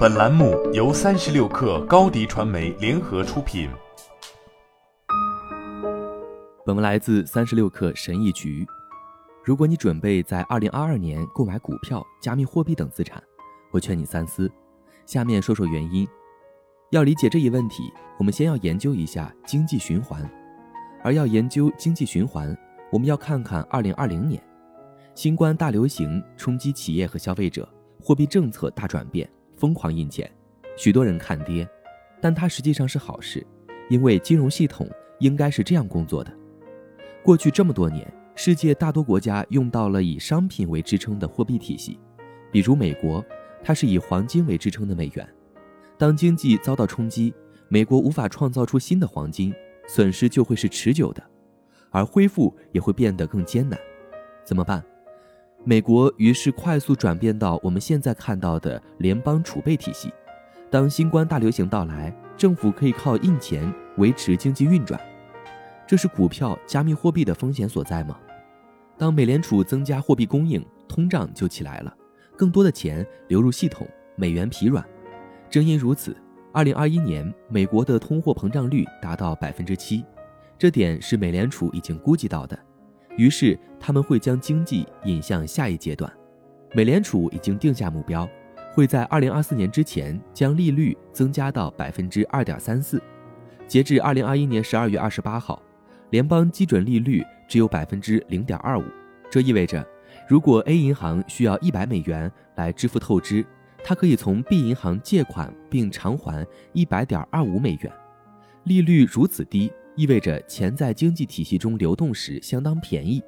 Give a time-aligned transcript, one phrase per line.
[0.00, 3.68] 本栏目由三十六氪高低传媒联合出品。
[6.64, 8.66] 本文来自三十六氪神译局。
[9.44, 13.22] 如果你准备在二零二二年购买股票、加密货币等资产，
[13.70, 14.50] 我劝你三思。
[15.04, 16.08] 下面说说原因。
[16.92, 20.26] 要理解这一问题，我们先要研究一下经济循环。
[21.04, 22.56] 而要研究经济循环，
[22.90, 24.42] 我们要看看二零二零年。
[25.14, 27.68] 新冠大流行冲击企业和消费者，
[28.02, 29.28] 货币政策大转变，
[29.60, 30.28] 疯狂印钱，
[30.74, 31.68] 许多人看跌，
[32.18, 33.46] 但它实际上是好事，
[33.90, 36.32] 因为金融系统应该是这样工作的。
[37.22, 42.00] 过去这么多年，世界大多国家用到了以商品为支撑的货币体系，
[42.50, 43.22] 比如美国，
[43.62, 45.28] 它是以黄金为支撑的美元。
[45.98, 47.34] 当经济遭到冲击，
[47.68, 49.52] 美国无法创造出新的黄金，
[49.86, 51.22] 损失就会是持久的，
[51.90, 53.78] 而恢复也会变得更艰难。
[54.42, 54.82] 怎么办？
[55.62, 60.10] 美国于是快速转变到我们现在看到的联邦储备体系。
[60.70, 64.98] 当新冠大流行到来，政府可以靠印钱维持经济运转。
[65.86, 68.18] 这是股票、加密货币的风险所在吗？
[68.96, 71.94] 当美联储增加货币供应，通胀就起来了，
[72.36, 74.82] 更多的钱流入系统，美元疲软。
[75.50, 76.16] 正因如此，
[76.54, 80.04] 二零二一年美国的通货膨胀率达到百分之七，
[80.56, 82.58] 这点是美联储已经估计到的。
[83.20, 86.10] 于是他们会将经济引向下一阶段。
[86.72, 88.26] 美联储已经定下目标，
[88.72, 92.98] 会在二零二四年之前将利率增加到百分之二点三四。
[93.68, 95.62] 截至二零二一年十二月二十八号，
[96.08, 98.84] 联邦基准利率只有百分之零点二五。
[99.30, 99.86] 这意味着，
[100.26, 103.44] 如果 A 银行需要一百美元来支付透支，
[103.84, 107.92] 它可以从 B 银行借款并偿还一百点二五美元。
[108.64, 109.70] 利率如此低。
[109.96, 113.22] 意味着钱在经济体系中流动时相当便宜，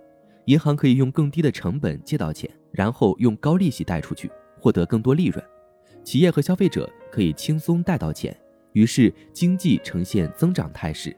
[0.47, 5.45] 银行可以用更低的成本借到钱，然后用高利息贷出去，获得更多利润。
[6.05, 8.37] 企业和消费者可以轻松贷到钱，
[8.73, 11.15] 于是经济呈现增长态势。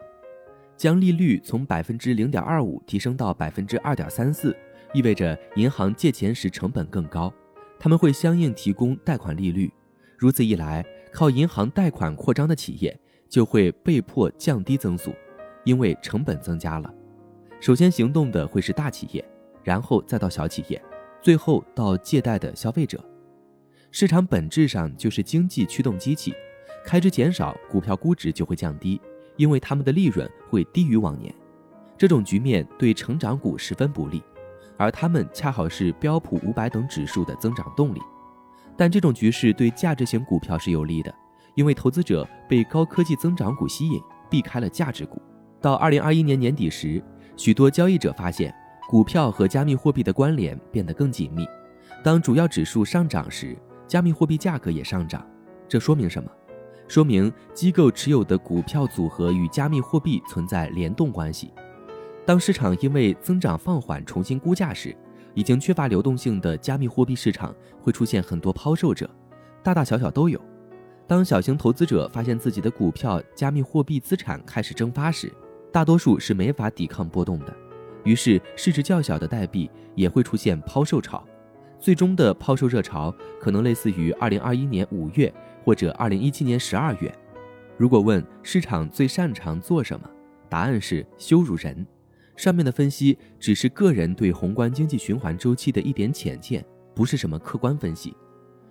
[0.77, 4.57] 将利率从百分之零点二五提升到百分之二点三四，
[4.92, 7.33] 意味着银行借钱时成本更高，
[7.79, 9.73] 他们会相应提供贷款利率。
[10.18, 12.98] 如此一来，靠银行贷款扩张的企业
[13.29, 15.14] 就会被迫降低增速。
[15.64, 16.92] 因为成本增加了，
[17.61, 19.25] 首先行动的会是大企业，
[19.63, 20.80] 然后再到小企业，
[21.20, 23.02] 最后到借贷的消费者。
[23.91, 26.35] 市场本质上就是经济驱动机器，
[26.85, 29.01] 开支减少，股票估值就会降低，
[29.36, 31.35] 因为他们的利润会低于往年。
[31.97, 34.23] 这种局面对成长股十分不利，
[34.77, 38.01] 而他们恰好是标普五百等指数的增长动力。
[38.77, 41.14] 但这种局势对价值型股票是有利的，
[41.55, 45.23] 因为投资者被高科技增长股吸引，避开了价值股。
[45.64, 47.02] 到二零二一年年底时，
[47.39, 48.55] 许多交易者发现
[48.86, 51.48] 股票和加密货币的关联变得更紧密。
[52.02, 53.57] 当主要指数上涨时，
[53.89, 55.27] 加密货币价格也上涨。
[55.67, 56.30] 这说明什么？
[56.86, 61.51] 说明机构持有的股票组合与加密货币存在联动关系。
[62.27, 64.95] 当市场因为增长放缓重新估价时，
[65.33, 69.08] 已经缺乏流动性的加密货币市场会出现很多抛售者，
[69.63, 70.39] 大大小小都有。
[71.07, 75.33] 当小型投资者发现自己的股票、加密货币资产开始蒸发时，
[75.74, 77.52] 大多数是没法抵抗波动的，
[78.05, 81.27] 于是市值较小的代币也会出现抛售潮，
[81.80, 87.12] 最终的抛售热潮可能类似于二零二一年五月或者二零一七年十二月。
[87.77, 90.08] 如果问市场最擅长做什么，
[90.48, 91.85] 答案是羞辱人。
[92.36, 96.64] 上面的分析只是个人对宏观经济循环周期的一点浅见，
[96.95, 98.17] 不是什么客观分析。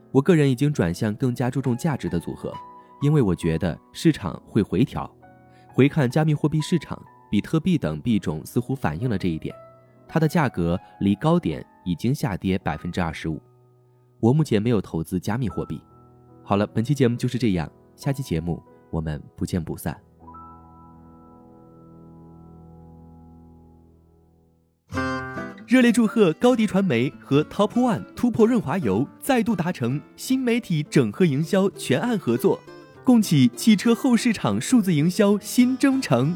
[0.10, 2.54] 我个人已经转向更加注重价值的组合，
[3.02, 5.14] 因为我觉得市场会回调。
[5.74, 7.02] 回看加密货币市场，
[7.32, 9.56] 比特币等币种似乎反映了这一点，
[10.08, 13.42] 它的价格离高点已经下跌百分之二十五。
[14.20, 15.82] 我目前没有投资加密货币。
[16.44, 18.62] 好了，本期节目就是这样，下期节目
[18.92, 20.00] 我们不见不散。
[25.66, 32.60] 热烈祝贺高迪传媒和 Top One 突破润滑油再度达成新媒体整合营销全案合作。
[33.04, 36.36] 共启汽车后市场数字营销新征程。